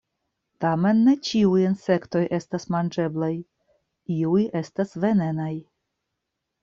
Tamen 0.63 1.01
ne 1.07 1.13
ĉiuj 1.27 1.59
insektoj 1.65 2.23
estas 2.37 2.65
manĝeblaj, 2.77 3.31
iuj 4.17 4.43
estas 4.65 4.97
venenaj. 5.05 5.55